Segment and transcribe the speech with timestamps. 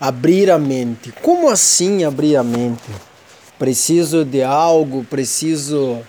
[0.00, 1.12] Abrir a mente.
[1.22, 2.82] Como assim abrir a mente?
[3.58, 6.04] Preciso de algo, preciso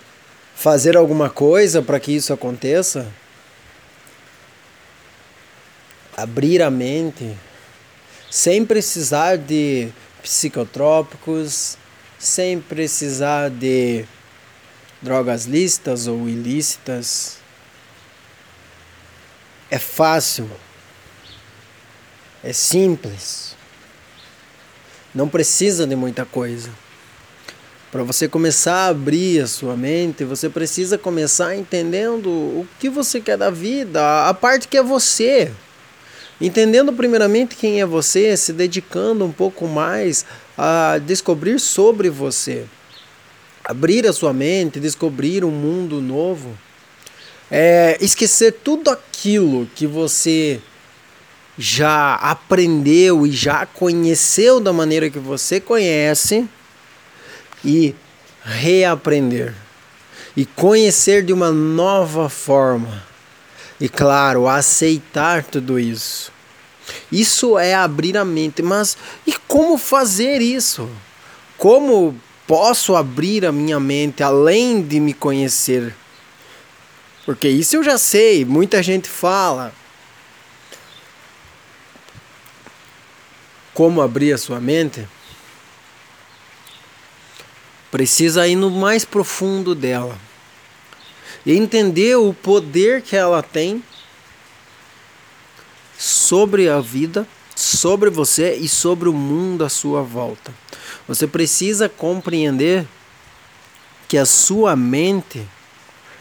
[0.54, 3.06] fazer alguma coisa para que isso aconteça?
[6.16, 7.36] Abrir a mente
[8.30, 9.88] sem precisar de
[10.22, 11.78] psicotrópicos,
[12.18, 14.04] sem precisar de
[15.00, 17.38] drogas lícitas ou ilícitas.
[19.70, 20.50] É fácil.
[22.42, 23.55] É simples.
[25.16, 26.68] Não precisa de muita coisa.
[27.90, 33.18] Para você começar a abrir a sua mente, você precisa começar entendendo o que você
[33.18, 35.50] quer da vida, a parte que é você.
[36.38, 42.66] Entendendo primeiramente quem é você, se dedicando um pouco mais a descobrir sobre você.
[43.64, 46.54] Abrir a sua mente, descobrir um mundo novo.
[47.50, 50.60] É esquecer tudo aquilo que você
[51.58, 56.46] já aprendeu e já conheceu da maneira que você conhece
[57.64, 57.94] e
[58.44, 59.54] reaprender
[60.36, 63.02] e conhecer de uma nova forma.
[63.80, 66.30] E claro, aceitar tudo isso.
[67.10, 70.88] Isso é abrir a mente, mas e como fazer isso?
[71.56, 72.14] Como
[72.46, 75.94] posso abrir a minha mente além de me conhecer?
[77.24, 79.72] Porque isso eu já sei, muita gente fala,
[83.76, 85.06] como abrir a sua mente,
[87.90, 90.18] precisa ir no mais profundo dela
[91.44, 93.84] e entender o poder que ela tem
[95.98, 100.54] sobre a vida, sobre você e sobre o mundo à sua volta.
[101.06, 102.88] Você precisa compreender
[104.08, 105.46] que a sua mente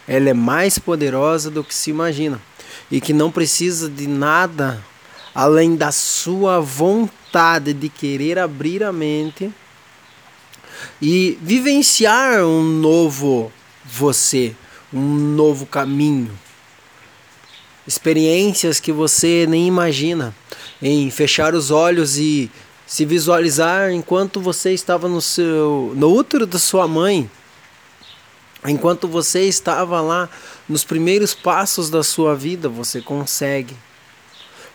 [0.06, 2.42] ela é mais poderosa do que se imagina
[2.92, 4.83] e que não precisa de nada
[5.33, 7.24] além da sua vontade
[7.73, 9.52] de querer abrir a mente
[11.02, 13.52] e vivenciar um novo
[13.83, 14.55] você,
[14.94, 16.32] um novo caminho.
[17.86, 20.33] Experiências que você nem imagina,
[20.82, 22.49] em fechar os olhos e
[22.87, 27.30] se visualizar enquanto você estava no seu no útero da sua mãe,
[28.65, 30.30] enquanto você estava lá
[30.70, 33.76] nos primeiros passos da sua vida, você consegue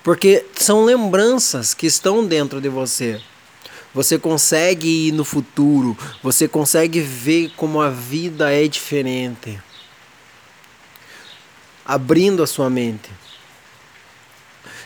[0.03, 3.21] porque são lembranças que estão dentro de você.
[3.93, 9.60] Você consegue ir no futuro, você consegue ver como a vida é diferente.
[11.84, 13.10] Abrindo a sua mente.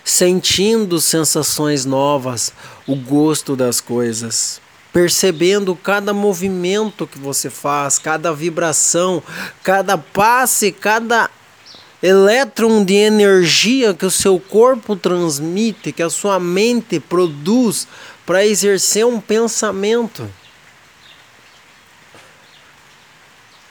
[0.02, 2.52] Sentindo sensações novas,
[2.86, 4.60] o gosto das coisas.
[4.90, 9.22] Percebendo cada movimento que você faz, cada vibração,
[9.62, 11.28] cada passe, cada
[12.04, 17.88] elétron de energia que o seu corpo transmite, que a sua mente produz
[18.26, 20.30] para exercer um pensamento.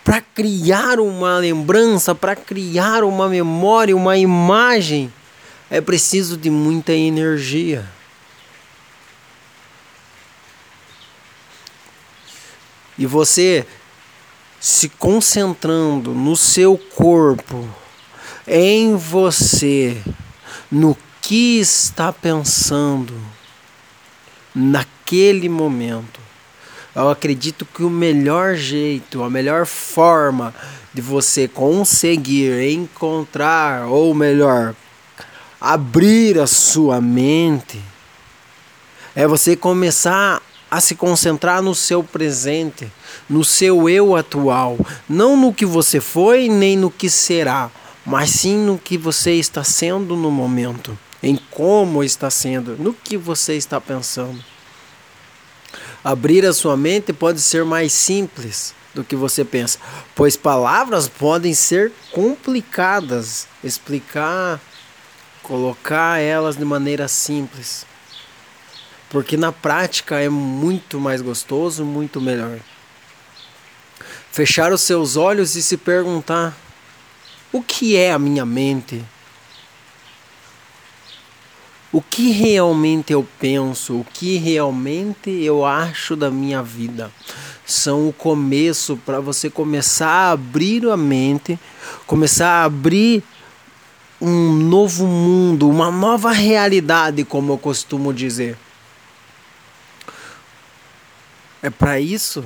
[0.03, 5.13] Para criar uma lembrança, para criar uma memória, uma imagem,
[5.69, 7.87] é preciso de muita energia.
[12.97, 13.63] E você
[14.59, 17.82] se concentrando no seu corpo,
[18.47, 19.97] em você,
[20.71, 23.13] no que está pensando
[24.53, 26.19] naquele momento.
[26.95, 30.53] Eu acredito que o melhor jeito, a melhor forma
[30.93, 34.75] de você conseguir encontrar, ou melhor,
[35.59, 37.81] abrir a sua mente,
[39.15, 42.91] é você começar a se concentrar no seu presente,
[43.29, 44.77] no seu eu atual,
[45.07, 47.71] não no que você foi nem no que será
[48.05, 53.17] mas sim no que você está sendo no momento, em como está sendo, no que
[53.17, 54.43] você está pensando.
[56.03, 59.79] Abrir a sua mente pode ser mais simples do que você pensa,
[60.13, 63.47] pois palavras podem ser complicadas.
[63.63, 64.59] Explicar,
[65.41, 67.85] colocar elas de maneira simples.
[69.09, 72.59] Porque na prática é muito mais gostoso, muito melhor.
[74.31, 76.57] Fechar os seus olhos e se perguntar:
[77.53, 79.05] o que é a minha mente?
[81.91, 87.11] O que realmente eu penso, o que realmente eu acho da minha vida,
[87.63, 91.59] são o começo para você começar a abrir a mente,
[92.07, 93.23] começar a abrir
[94.19, 98.57] um novo mundo, uma nova realidade, como eu costumo dizer.
[101.61, 102.43] É para isso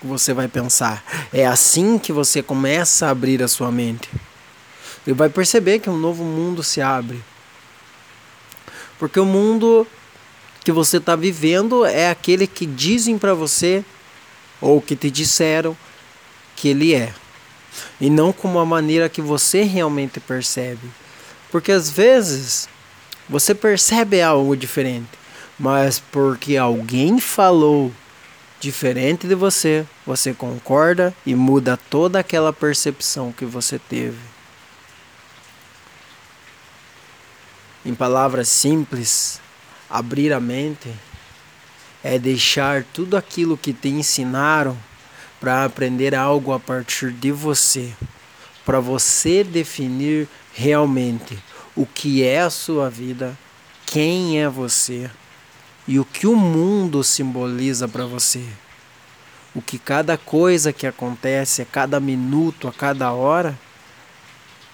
[0.00, 1.02] que você vai pensar.
[1.32, 4.10] É assim que você começa a abrir a sua mente.
[5.06, 7.22] E vai perceber que um novo mundo se abre.
[8.98, 9.86] Porque o mundo
[10.64, 13.84] que você está vivendo é aquele que dizem para você
[14.60, 15.76] ou que te disseram
[16.56, 17.12] que ele é,
[18.00, 20.88] e não como a maneira que você realmente percebe.
[21.50, 22.68] Porque às vezes
[23.28, 25.10] você percebe algo diferente,
[25.58, 27.92] mas porque alguém falou
[28.58, 34.35] diferente de você, você concorda e muda toda aquela percepção que você teve.
[37.86, 39.40] Em palavras simples,
[39.88, 40.92] abrir a mente
[42.02, 44.76] é deixar tudo aquilo que te ensinaram
[45.38, 47.92] para aprender algo a partir de você,
[48.64, 51.38] para você definir realmente
[51.76, 53.38] o que é a sua vida,
[53.86, 55.08] quem é você
[55.86, 58.44] e o que o mundo simboliza para você.
[59.54, 63.56] O que cada coisa que acontece, a cada minuto, a cada hora,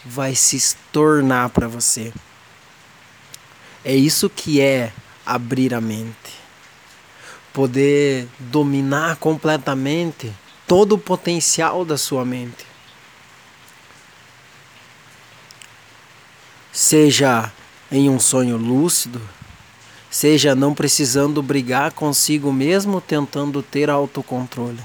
[0.03, 2.11] vai se tornar para você.
[3.85, 4.93] É isso que é
[5.27, 6.41] abrir a mente.
[7.53, 10.33] Poder dominar completamente
[10.67, 12.65] todo o potencial da sua mente.
[16.73, 17.53] Seja
[17.91, 19.21] em um sonho lúcido,
[20.11, 24.81] seja não precisando brigar consigo mesmo tentando ter autocontrole.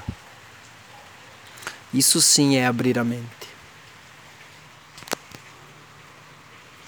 [1.94, 3.37] Isso sim é abrir a mente.